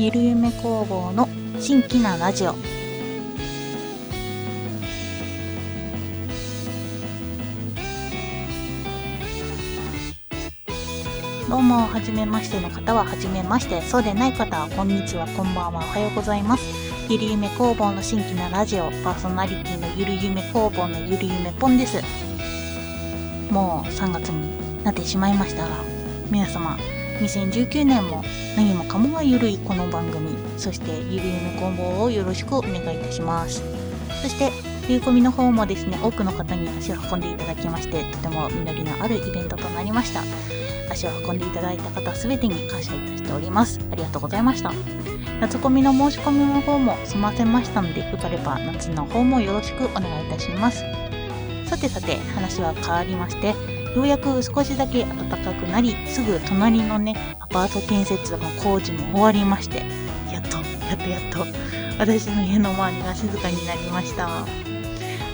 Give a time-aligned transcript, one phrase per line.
[0.00, 1.28] ゆるゆめ工房の
[1.58, 2.52] 新規なラジオ
[11.50, 16.62] どうも、はじめましての方ははじめまして、そうでない方はこんにちは、こんばんは、おはようございます。
[17.08, 22.00] ゆるゆめ工房の新規なラジオ、パーソナリティのゆるゆめ工房のゆるゆめぽんです。
[23.52, 25.70] もう3月になってしまいましたが、
[26.30, 26.78] 皆様、
[27.18, 28.22] 2019年も
[28.56, 33.62] 何もかもがゆるいこの番組、そしてゆるゆめ工房をよろしくお願いいたします。
[34.22, 34.50] そして、
[34.86, 40.22] 冬込みの方もですね、多くの方に足を運んでいただきまして、とても実りのあるイベントとなりました。
[40.90, 43.80] 足を運んでいただいた方すべてに感謝いたしております。
[43.90, 44.72] ありがとうございました。
[45.40, 50.84] 夏コミの申し込みの方も済ませましたので、よかれば夏の方もよろしくお願いいたします。
[51.66, 53.54] さてさて、話は変わりまして、
[53.98, 59.78] ようやく少しだけ暖かくなり、すぐ隣のね、アパート建設の工事も終わりまして、
[60.32, 61.44] やっと、やっとやっと、
[61.98, 64.28] 私の家の周りが静かになりました。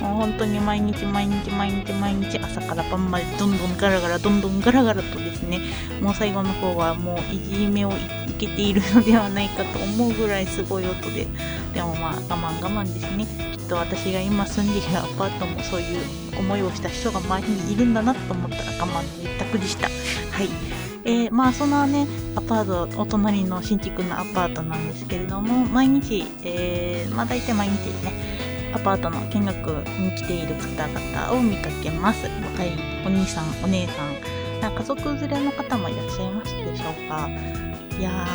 [0.00, 5.60] もう本当に毎日毎日毎日毎日朝から晩までどんどんガラガラどんどんガラガラとですね
[6.02, 11.26] もう最後の方はもういじめを受けているのではないかと思うぐらいすごい音で
[11.72, 20.48] でもまあ我慢我慢ですねっと私が今住んでいるアパートもそういう思いをした人が周りにいるんだなと思ったら我慢の一択でしたはい
[21.06, 28.12] えー、まあそのねアパートお隣の新築のアパートなんですけれども毎日、えー、まあ大体毎日ですね
[28.74, 29.54] アパートの見学
[30.00, 32.26] に来ている方々を見かけます。
[32.26, 32.72] 若い
[33.06, 37.28] お兄さん、お姉さん、家族連れの方もいらっしゃいますでしょうか。
[37.96, 38.26] いや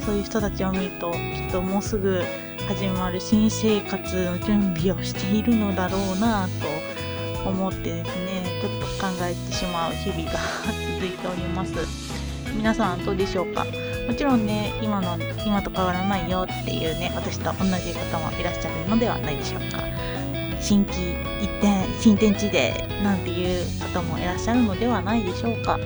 [0.00, 2.22] ー、そういう人たちを見ると、きっともうすぐ
[2.68, 6.48] 始まる新生活の準備をしているのだろうな
[7.44, 10.38] と思ってですね、ちょっと考えてしまう日々が
[11.00, 11.72] 続いております。
[12.56, 13.64] 皆さんどうでしょうか？
[14.08, 19.82] もちろんね、今の、今と変わらないよっていうね、私と同じ方もいらっしゃるのではないでしょうか。
[20.60, 25.78] 新規一点、新天地で、なんていう方もいらっしゃるのではないでしょうか。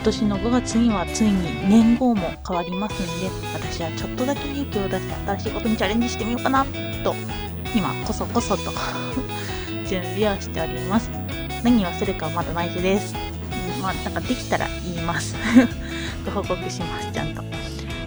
[0.00, 6.64] 今年の5月にはついに年号も変わりますんで、私はちょっとだけ勇気を出して新しいことにチャレンジしてみようかな、
[7.04, 7.14] と、
[7.76, 8.72] 今、こそこそと
[9.86, 11.10] 準備をしております。
[11.62, 13.14] 何をするかはまだ内緒です。
[13.82, 15.36] まあ、なんかできたら言います。
[16.24, 17.42] ご報告します、ちゃんと。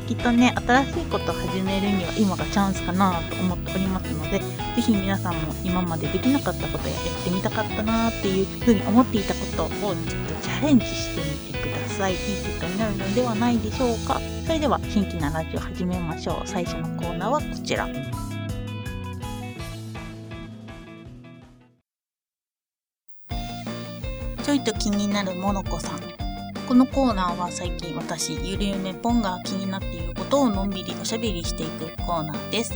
[0.07, 4.45] きっとね、新しいことを始めるには今がチャンスかなと思っておりますので、ぜ
[4.81, 9.93] ひ皆さんも今までできなかったことややってみたかったなっていうふうに思っていたことをちょっと
[10.41, 11.62] チャレンジしてみて
[12.03, 12.13] ください。
[12.13, 14.19] いい結果になるのではないでしょうか。
[14.45, 16.47] それでは、新規なラジオ始めましょう。
[16.47, 17.87] 最初のコーナーはこちら。
[24.43, 26.01] ちょいと気になるモノコさん。
[26.67, 32.73] このコーナーは最近私、ゆるゆめぽんが気になっていることをのんびりおしゃべりしていくコーナーです。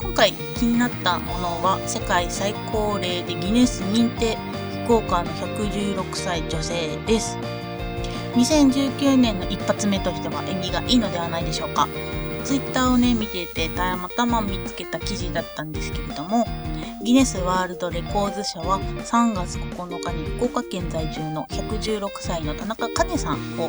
[0.00, 4.38] 今回気になったものは世界最高齢でギネス認定
[4.84, 7.36] 福岡の116歳女性です。
[8.34, 11.88] 2019年の一発目としては縁起がいいのではないでしょうか。
[12.44, 16.44] ツイッターをね、見ててたまたま見つけた記事だったんですけれども、
[17.04, 23.68] ギネスワールドレコーズ社は3月9日に福岡県在住の116歳の田中兼さんを、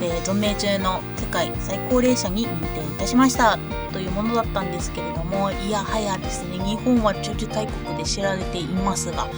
[0.00, 3.58] えー、存命中の世界最高齢者に認定いたしました
[3.92, 9.28] というものだったんですけれどもいやはやですね日本は中大国で知られていますが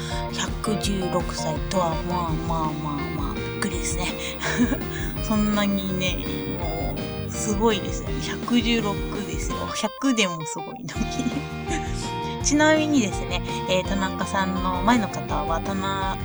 [0.62, 3.03] 116歳とはまあまあまあ
[3.64, 4.08] くりですね。
[5.26, 6.18] そんなにね
[6.58, 6.94] も
[7.26, 8.08] うすごいですね。
[8.20, 9.56] 116ですよ。
[10.02, 10.84] 100でもすごいのに
[12.44, 15.74] ちなみにですね、えー、田中さんの前の方は田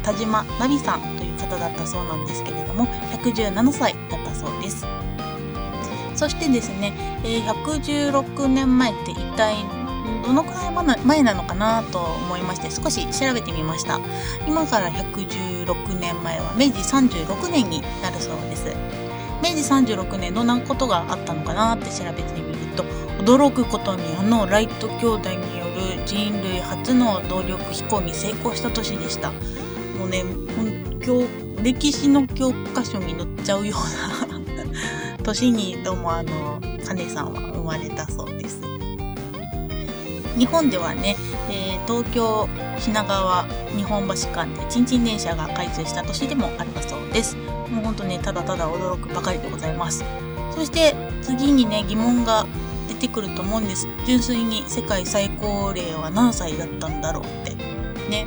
[0.04, 2.86] 田島奈美さんという方だったそうなんですけれども、
[3.24, 4.86] 117歳だったそうです。
[6.16, 6.92] そしてですね、
[7.24, 9.56] えー、116年前って一体
[10.24, 14.00] どのくらい前なのかなと思いまして少し調べてみました。
[14.48, 19.00] 今から116年前は明治36年になるそうです。
[19.42, 22.84] 明治36年どんなことがあったのかなって調べてみると
[23.24, 25.66] 驚くことにあのライト兄弟によ
[25.98, 29.32] る人類初の動力飛行に成功した年でした
[29.98, 30.24] もうね
[31.62, 34.40] 歴史の教科書に載っちゃうような
[35.24, 38.69] 年にどうもあの金さんは生まれたそうです
[40.40, 41.18] 日本ではね、
[41.52, 42.48] えー、東京
[42.80, 43.44] 品川
[43.76, 47.36] 日本橋間でちんちん電車が開通した年でもあったそうです。
[47.36, 50.06] もうほんとねただただ驚くばかりでございます。
[50.56, 52.48] そして次にね疑問が
[52.88, 53.86] 出てくると思うんです。
[54.08, 57.56] 純粋に世界最高齢は何歳だったんだろうって。
[58.10, 58.26] ね。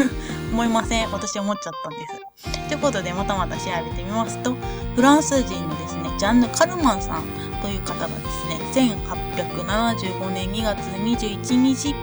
[0.52, 1.10] 思いません。
[1.10, 2.68] 私思っちゃったんです。
[2.68, 4.54] ということでまたまた調べてみますと
[4.96, 7.53] フランス人のですねジャンヌ・カルマンさん。
[7.64, 11.94] という方がですね、1875年2月21日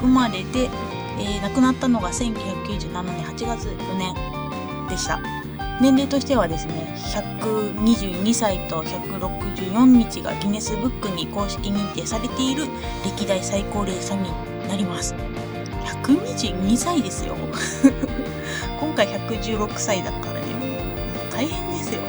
[0.00, 0.70] 生まれで、
[1.18, 4.14] えー、亡くなったのが1997年8月4年
[4.88, 5.20] でした。
[5.82, 6.96] 年齢としてはですね、
[7.42, 12.64] 122歳と164日がギネスブックに公式認定されている
[13.04, 14.30] 歴代最高齢者に
[14.68, 15.14] なります。
[16.02, 17.36] 122歳ですよ。
[18.80, 20.64] 今回116歳だからね、も
[21.28, 22.00] う大変ですよ。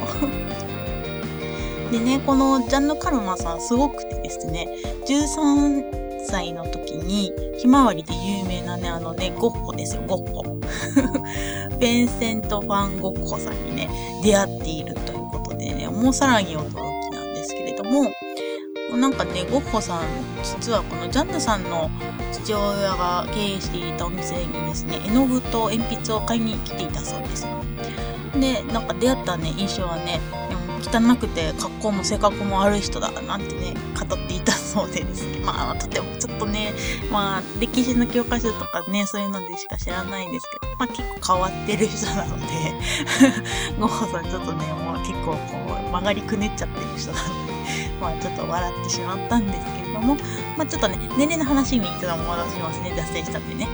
[1.92, 4.68] でね、このジャンヌ・カルマさんすごくてですね、
[5.08, 10.44] 13歳の時に、ひまわりで有名なね、あのね、ゴッホですよ、ゴッホ。
[11.80, 13.90] ベンセント・ファン・ゴッホさんにね、
[14.24, 18.12] 出会っているということでね、もうさらに驚きなんですけれども、
[18.96, 20.02] なんかね、ゴッホさん、
[20.44, 21.90] 実はこのジャンヌさんの
[22.32, 27.48] 父親が経営していたお店にですね、絵の具と鉛筆を買いに来ていたそうです。
[28.40, 30.20] で、なんか出会ったね、印象はね、
[30.82, 35.26] 汚くて格好も性格も悪い人だなんてね語っていたそうでです。
[35.30, 36.74] ね まあとてもちょっとね
[37.12, 42.46] まあ歴史の教科書とかねそういうのでしか知らないんですけどまあ結構変わってる人なので
[43.80, 45.38] ゴッホさんちょっとねもう結構こ
[45.88, 47.54] う曲がりくねっちゃってる人なので
[48.00, 50.16] まあちょっと笑ってしまったんですけれども
[50.58, 53.68] まあちょっとね年齢の話に一度戻しますね脱線したってね。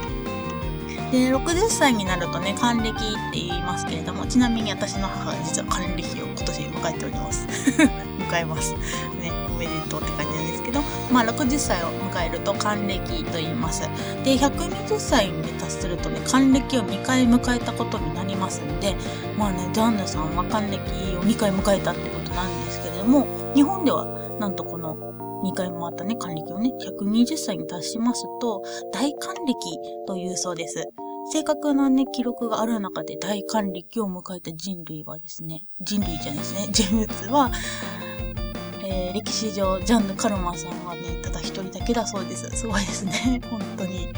[1.12, 2.94] で、60歳になるとね、還暦っ
[3.32, 7.48] て言いますけれども、ちなみに私の母は実は還暦を今年迎えております。
[8.30, 8.74] 迎えます。
[8.74, 10.82] ね、おめでとうって感じなんですけど、
[11.12, 13.82] まあ60歳を迎えると還暦と言います。
[14.24, 18.96] で、120歳に達するとね、還暦を2回迎えたことになりますんで、
[19.38, 20.80] まあね、ジャンヌさんは還暦
[21.18, 24.06] を2回迎えたってことなんですけれども、日本では
[24.40, 24.98] なんとこの
[25.46, 29.56] 2回回ったね、還暦をね、120歳に達しますと、大還暦
[30.08, 30.88] というそうです。
[31.32, 37.52] 正確なね、記録がある中で大還暦を迎えた人類はですね、人類じゃないですね、 人物は、
[38.84, 42.50] えー、歴史上、ジャンヌ・カルマさんはね、ただ一人だけだそうです。
[42.52, 43.42] すごいですね。
[43.50, 44.10] 本当に。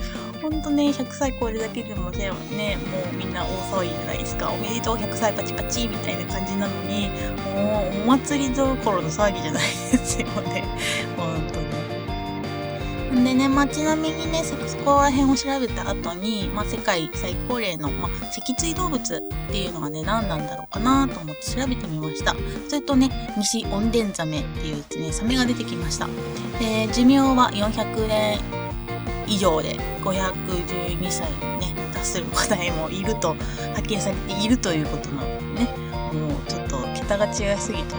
[0.42, 3.48] 本当ね、100歳超えるだけでもね、もうみんな大
[3.80, 4.50] 騒ぎじゃないですか。
[4.50, 7.10] おめでとう100歳パチパチみたいな感じなのに、
[7.54, 10.64] もうお祭りどころの騒ぎじゃないですよね。
[13.24, 22.36] でね、まあ、ちなみにね、そこら辺を調べた後に、まあ、世界最高齢の、まあ、脊椎動物っていうのがね、何なんだろうかなと思って調べてみました。
[22.68, 26.08] それとね、西オンデンザメっていうね、サメが出てきました。
[26.60, 28.40] で、寿命は400年
[29.28, 31.30] 以上で512歳
[31.60, 33.36] ね、達する個体もいると、
[33.76, 35.70] 発見されているということなのでね、
[36.14, 37.96] もうちょっと桁が違いすぎて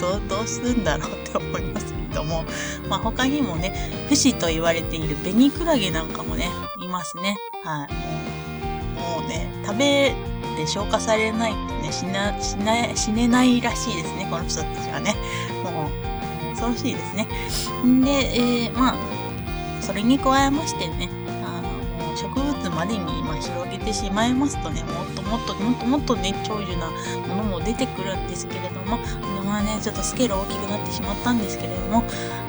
[0.00, 1.99] どう、どうするんだろうって思います。
[2.10, 2.44] ども、
[2.88, 3.72] まあ、他にもね、
[4.08, 6.50] 不死と言われているベニクラゲなんかもね、
[6.82, 7.36] いますね。
[7.64, 7.92] はい。
[8.98, 10.14] もうね、食べ
[10.56, 15.14] て消化されないとね、死な、死な、死ねないらしいですね、この人たちはね。
[15.64, 17.26] もう、恐ろしいですね。
[17.84, 18.94] んで、えー、まあ、
[19.80, 21.08] それに加えましてね、
[22.20, 26.90] 植物までに、まあ、広げてしまいますとね、もっともっともっともっとね、長寿な
[27.26, 28.98] ものも出てくるんですけれども、
[29.50, 32.04] まあね、ちょっとスケール大きくなってしまったんですけれども、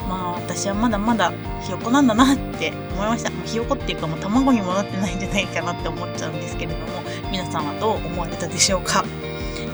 [0.08, 3.46] まあ私はまだまだひよこなんだなって思いましたもう。
[3.46, 7.02] ひよこっていうかもう卵にもなってないんじゃないかなって思っちゃうんですけれども、
[7.32, 9.04] 皆さんはどう思われたでしょうか？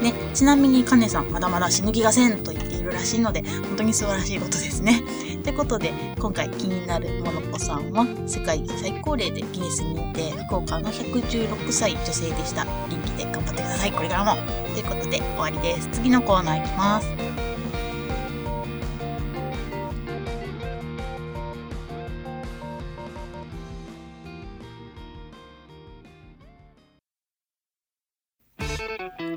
[0.00, 5.02] ね、ちなみにカネさん、まだまだ死ぬ気がせんと言っているらしいので、本当に素晴らしいことですね。
[5.42, 12.64] ということで、今回気になるモノコさんは、世界最高齢でギネス認定、福岡の116歳女性でした。
[12.64, 13.92] 元気で頑張ってください。
[13.92, 14.36] これからも。
[14.78, 15.88] ということで、終わりです。
[15.88, 17.08] 次のコーナーいきます。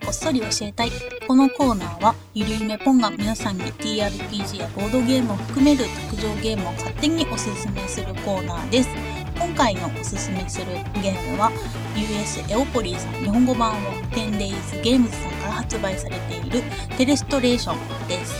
[0.05, 0.91] こっそり教えたい。
[1.27, 9.20] このコーナーは、ゆるゆめぽんが皆さんに TRPG やボードゲームを含める卓上ゲームを勝手におすすめするコーナーです。
[9.61, 10.65] 回のおすすめする
[11.03, 11.51] ゲームは
[11.95, 16.63] US エオポリーさん日本語版を 10days ゲームズさんから発売されている
[16.97, 18.33] テレストレーションです。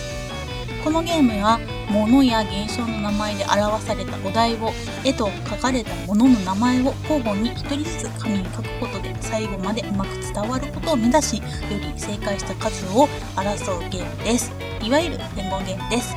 [0.84, 1.60] このゲームは
[1.92, 4.72] 物や現象の名前で表されたお題を
[5.06, 14.52] 絵と書かれたものの名前を交互に1人ずつ紙に書くことで最後までうまく伝わることを目指しより正解した数を争うゲームです。
[14.82, 16.16] いわゆる伝言ゲームです。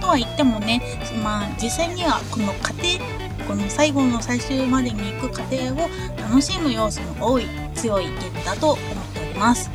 [0.00, 0.80] とは言ってもね
[1.22, 2.84] まあ実際にはこの過程
[3.46, 8.78] この最後の最終までに行く過程を楽しむ要素の多い強いゲームだと思っ
[9.12, 9.70] ております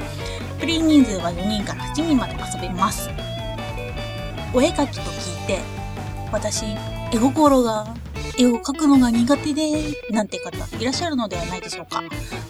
[0.60, 3.10] プレイ人数は4人から8人まで遊べます
[4.52, 5.60] お絵描きと聞いて、
[6.32, 6.66] 私、
[7.14, 7.94] 絵心が、
[8.38, 12.02] 絵を描くのが苦手で、なんて方いらっしゃるのではないでしょうか。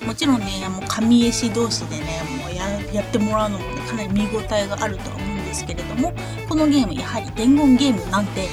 [0.05, 2.05] もちろんね、もう神絵師同士でね、
[2.41, 6.13] もうややってもらうのもね、かなり見応えがあるとは思うんですけれども、
[6.47, 8.47] このゲームやはり伝言ゲームなんて、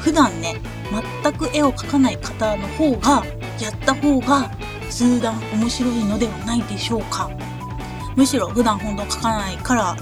[0.00, 0.56] 普段ね、
[1.22, 3.24] 全く絵を描かない方の方が、
[3.60, 4.50] やった方が
[4.90, 7.30] 数段面白いのではないでしょうか。
[8.16, 9.96] むしろ普段ほんと描かないから、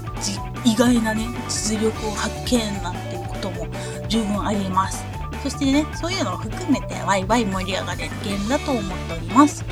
[0.64, 3.66] 意外なね、実力を発見なんていうことも
[4.08, 5.04] 十分あります。
[5.42, 9.64] そしてね、そういうのを含めてワイワイ盛り上がれるゲームだと思っております。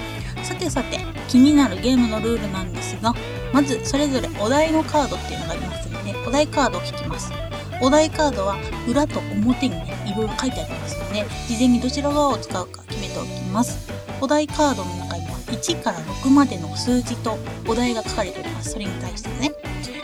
[0.42, 3.14] さてさて、気になるゲームのルールなんですが、
[3.52, 7.32] まずそれぞれお題のカードっていうのがありますので、お題カードを引きます。
[7.80, 8.56] お題カードは
[8.86, 13.88] 裏と表にね、いろいろ書いてありますで、事前にどちら側を使うか決めておきます。
[14.20, 18.72] お題カードの中には1から6までの数字とお題が書かれております。
[18.72, 19.52] それに対してね。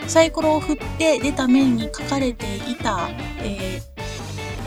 [0.07, 3.81] サイコロを振って出た面に書かれていた、え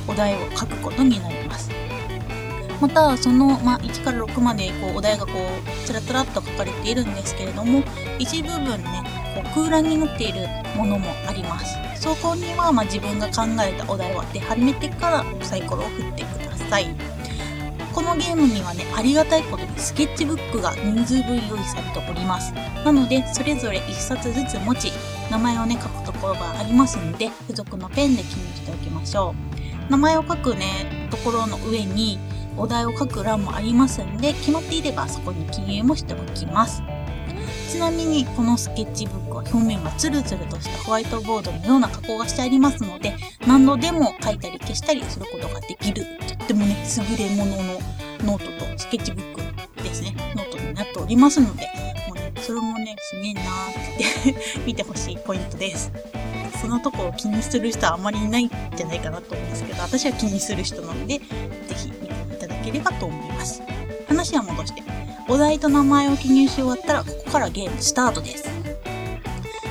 [0.06, 1.70] ー、お題を書くことになります。
[2.80, 7.82] また、その、まあ、1から6までこうお題がこう、つらつらっと書かれているんですけれども、
[8.18, 9.02] 一部分ね、
[9.34, 10.46] こう空欄になっている
[10.76, 11.93] ものもあります。
[12.04, 16.94] そこには、まあ、自分が考えたお題を当てはめてからサイコロを振ってください。
[17.94, 22.52] このゲームにはね、ありがたいことにスケッチブックが人数分用意されております。
[22.84, 24.92] なので、それぞれ1冊ずつ持ち、
[25.30, 29.34] 名前をね、書くところがありますので、付属のペンで記入しておきましょ
[29.88, 29.90] う。
[29.90, 32.18] 名前を書くね、ところの上に、
[32.58, 36.82] お題を書く欄もありますんで、決まっていればそこに記入もしておきます。
[37.71, 43.14] ちなみにこのスケッチブックは表面がツルツルとしたホワイトボードのような加工がしてありますので、
[43.47, 47.62] 何度でも書いたり消したりすることができる、とってもね、優れものの
[48.25, 51.66] ノートとスケッチブックですね、ノートになっておりますので、
[52.06, 53.44] もうね、それもね、すげえなーっ
[54.25, 55.90] て見てほしいポイントです。
[56.61, 61.25] そのとこを気にする人はあまりいないんじゃないかなと思うんですけど、私は気にする人なので、ぜ
[61.76, 63.61] ひ見ていただければと思います。
[64.09, 64.83] 話は戻して、
[65.28, 68.45] お題と名前を記入し終わったら、ここからゲームスタートです。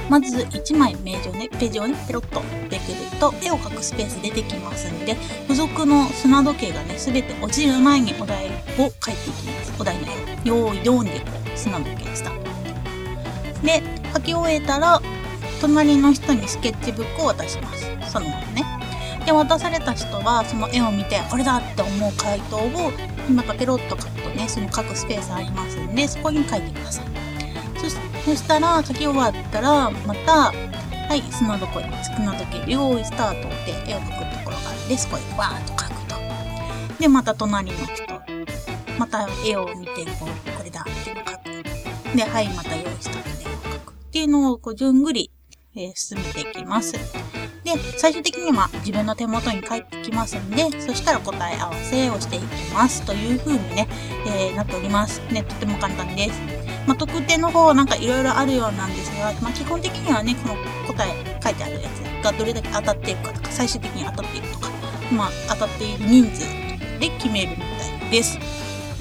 [0.10, 9.74] まず1枚名ジをね、ページをね、ペロッとめくると、絵を描くスペース出てきますんで、付属の砂時計がね、すべて落ちる前にお題を書いていきます。
[9.80, 10.08] お題の
[10.46, 10.68] 絵を。
[10.68, 12.44] 用意ドンでこう、砂時計スタート。
[13.66, 13.82] で、
[14.14, 15.02] 書き終えたら、
[15.62, 17.88] 隣の人にスケッチブックを渡します。
[18.12, 18.64] そのままね。
[19.26, 22.92] で、渡された人は、その絵を見て、これだって思う回答を、
[23.34, 27.06] またペロッと書くとね、その書くスペースありますんで、そこに書いてください。
[28.26, 36.16] そしたら、書き終わったら、また、はい、砂床に砂時計、用意スタートで絵を描くところがあるんで、そこにわーっと描くと。
[37.00, 38.22] で、また隣の人、
[38.98, 41.38] また絵を見て、こう、これだっていうのを描
[42.14, 42.18] く。
[42.18, 43.92] で、はい、また用意スタートで絵を描く。
[43.92, 45.32] っていうのを、こう、じゅんぐり
[45.76, 46.94] えー、進めていきます。
[47.76, 53.88] で、最終的には自分の手元に返ってきますんで、そしたら答え合わせをしていきますという風にね、
[54.28, 55.22] えー、なっております。
[55.32, 56.42] ね、とても簡単です。
[56.88, 60.56] まあ、特典の方はなんか色々あるようなんですが、まあ、基本的にはね、この
[60.88, 64.70] 答え書いてあるやつがどれだけ当たっているかとか、最終的に当たっているとか、
[65.12, 66.42] まあ、当たっている人数
[67.00, 68.38] で決めるみたいです。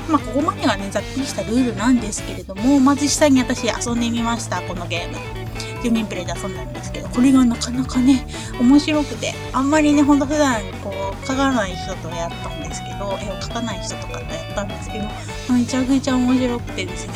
[0.08, 5.41] まあ、ここまでがね、ざっくりしたルールなんですけれども、まず実際に私遊んでみました、このゲーム。
[5.82, 8.26] 4人プレイで遊んだんですけど、これがなかなかね、
[8.60, 15.04] 面白くて、あんまりね、ほんと普段こう、描かない人とやったんですけど、絵を描かない人とかとやったんですけど、
[15.52, 17.14] めちゃくちゃ面白くてですね、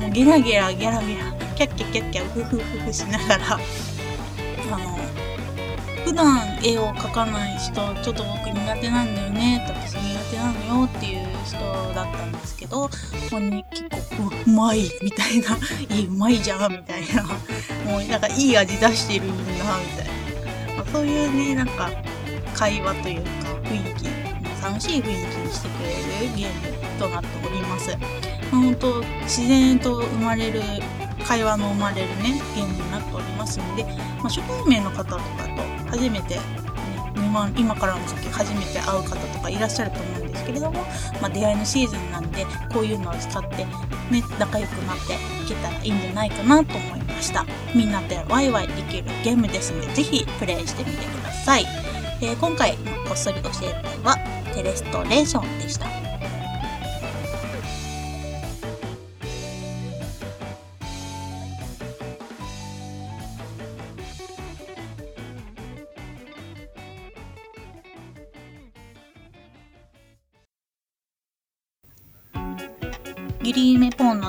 [0.00, 3.60] もうゲラゲラゲラゲラ、キャッキャキャッキャ、ウフフフフしながら、
[6.06, 11.58] 普段絵を描かない人、ちょっと僕苦手なんだよね、と私苦手なのよっていう人
[11.94, 12.88] だったんですけど、
[13.28, 15.58] こに結構うまいみたいな、
[15.96, 17.24] いいうまいじゃんみたいな、
[17.90, 20.06] もうなんかいい味出してるんだみたい
[20.68, 21.90] な、まあ、そういうね、なんか
[22.54, 23.30] 会話というか
[23.64, 24.04] 雰囲気、
[24.62, 25.88] 楽しい雰囲気にしてくれ
[26.28, 27.98] るゲームとなっております。
[28.52, 30.62] 本当自然と生まれる
[31.26, 35.20] 会話の生まれるね、ゲームになっておりますので、まあ、初対面の方とか
[35.88, 36.40] と初めて、ね、
[37.16, 40.84] 今今からの先初めて会う方とかいらっしゃると思うんですけれども、
[41.20, 47.44] まあ、出会いのシーズンなんで、こういうのを使って、ね、仲良くなっていけたらいいんじゃないかなと思いました。
[47.74, 51.66] みんなでワイワイできるゲームですので、ぜひプレイしてみてください。
[52.22, 54.16] えー、今回、こっそり教えたいは、
[54.54, 55.95] テレストレーションでした。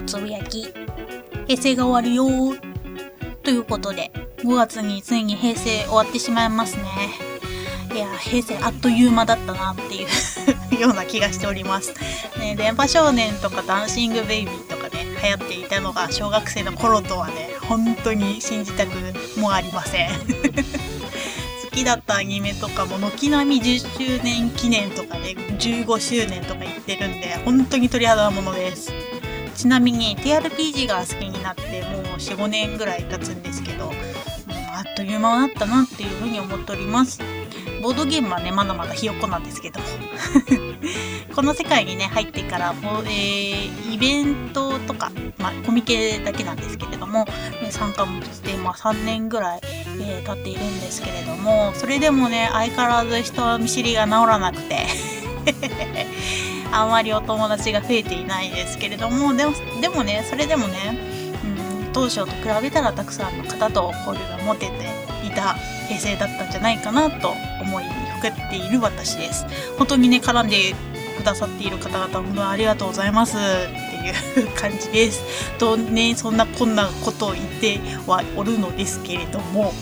[0.08, 0.66] つぶやき、
[1.48, 2.56] 平成が終わるよ
[3.44, 6.84] ということで、5月についに平成終わってしまいますね。
[7.94, 10.06] いや、平成あっという間だったなってい
[10.78, 11.94] う ような気がしております。
[12.40, 18.92] ね、電波少年とかダンシングベイビーとかね、流行っていたのが小学生の頃とはね、本当に信じたく
[19.38, 20.10] もありません。
[21.70, 28.97] 好きだったアニメとかも軒並み10周年記念とかで15周年とか言ってるんで、本当に鳥肌ものです。
[29.58, 33.92] ちなみに TRPG が好きになってもう4、5年ぐらい経つんですけど、
[34.50, 37.20] あっという間だったなっていうふうに思っております。
[37.82, 39.80] ボードゲームはね、まだまだひよっこなんですけど。
[41.34, 42.74] この世界にね、入ってから、
[43.06, 47.28] えー、イベントとか、まあ、コミケだけなんですけれども、
[47.70, 49.62] 参加もして、まあ、3年ぐらい、
[50.02, 54.88] えー、経っているんですけれども、それでもね、相変わらず人見知りが治らなくて
[56.72, 61.00] あんまりお友達が増えていないですけれども、でも、でもね、それでもね、
[61.44, 65.54] うん当初と比べたらたくさんの方と交流が持てていた
[65.88, 67.90] 平成だったんじゃないかなと思いに
[68.22, 69.46] ふっている私です。
[69.78, 70.76] 本当にね、絡んで
[71.18, 73.40] くださっている方々、本当にありがとうございますっ
[74.36, 75.24] ていう感じです。
[75.58, 79.74] とね、そんなこんなことを言ってはおるのですけれども、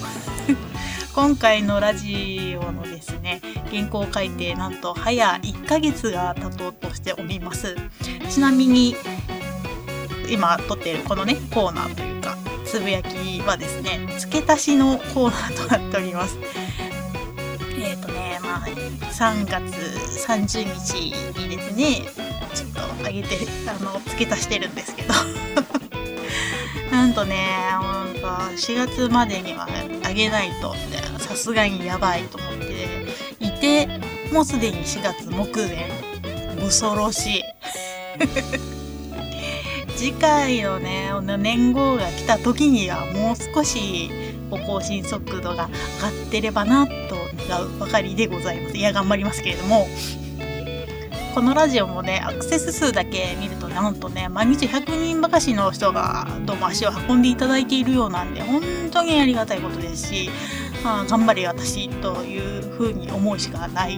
[1.13, 7.75] 今回のラジオのですね、原稿を書いてなんと早1ヶ月が経とうとしております。
[8.29, 8.95] ちなみに、
[10.29, 16.37] 今撮っているこのね、コーナーというか、つぶやきはですね、付け足しのコーナーとなっております。
[17.77, 19.63] えっ、ー、とね、まあ、3月
[20.27, 22.01] 30日にですね、
[22.53, 25.13] ちょっと上げて、あの、付け足してるんですけど。
[26.91, 27.65] なんとね、
[28.55, 29.67] 4月までには
[30.07, 30.75] 上げないと、
[31.19, 32.37] さすがにやばいと
[33.65, 33.87] て、
[34.31, 35.89] もうすでに4月目前。
[36.59, 37.43] 恐ろしい。
[39.97, 44.11] 次回のね、年号が来た時にはもう少し
[44.67, 45.69] 更新速度が上がっ
[46.29, 46.93] てればなと
[47.49, 48.77] 願うばかりでございます。
[48.77, 49.87] いや、頑張りますけれども、
[51.33, 60.29] このラジオもね、アクセス数だけ見るとなんとね、毎日100人ばかしの人がどうも足を運んでいただいているようなんで、本当にありがたいことですし、
[61.01, 63.97] あ、頑張れ私というふうに思うしかない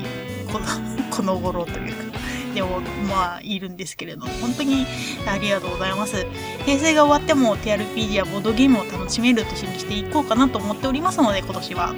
[0.52, 0.66] この
[1.12, 2.18] この頃というか。
[2.54, 4.88] でも、まあ、いるんですけれど、本当に
[5.28, 6.26] ありがとうございます。
[6.66, 11.94] 平成が終わっても TRPG やボードゲームを楽しめる年にしていこうかなと思っておりますので、今年は。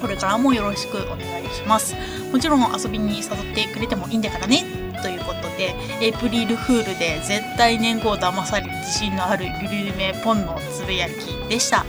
[0.00, 1.94] これからもよろしくお願いします。
[2.32, 4.64] もちろん遊びに誘ってくれてもいいんだからね。
[5.00, 11.12] ということで、エイプリルフールで絶対年号騙される自信のあるゆるゆめポンのつぶやき
[11.48, 11.84] でした。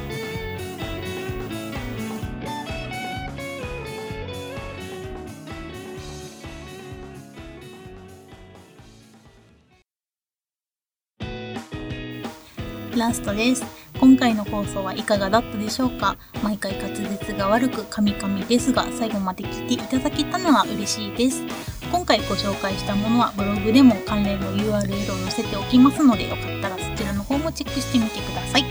[12.97, 13.63] ラストです。
[13.99, 16.17] 今回の放送はいかがだったでしょうか？
[16.43, 21.43] 毎回滑舌が悪くカミカミですが最後まで聞いていただけたのは嬉しいです。
[21.91, 28.65] 今回ご紹介したものはブログでも関連の URL を載せておきますのでよかったらそちらの方もチェックしてみてください。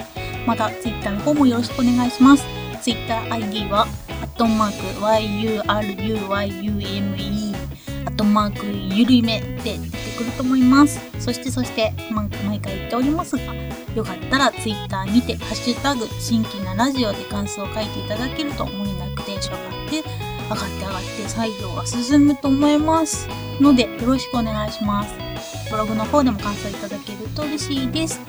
[0.46, 2.44] また Twitter の方もよろしくお願いします。
[2.82, 5.62] TwitterID は、アットマーク YURUYUME
[8.04, 11.00] アットマークゆるいめで出てくると思います。
[11.20, 12.28] そしてそして、毎
[12.60, 13.54] 回言っておりますが、
[13.94, 20.02] よかったら Twitter にて、ハッシュタグ、新規なラジオで感想を書いていただけると思いなくテンション上がって、
[20.42, 23.28] 上がって上がって作業が進むと思います
[23.60, 25.14] ので、よろしくお願いします。
[25.70, 28.20] ブログの方でも感想いただけると嬉しいです。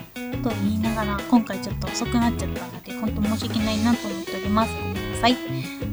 [0.43, 4.73] と言いながら、今回ちょっと遅くなっちゃったので、本当申し訳ないなと思っております。
[4.73, 5.37] ごめんなさい。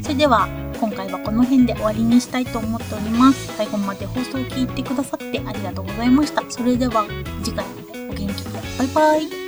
[0.02, 0.48] それでは、
[0.80, 3.56] 今回はこの辺で終わりにしたいと思っております。
[3.56, 6.42] 最後まで放送を聞いてくださってありがとうございました。
[6.48, 7.04] それでは
[7.42, 8.60] 次回までお元気で。
[8.78, 9.39] バイバイ。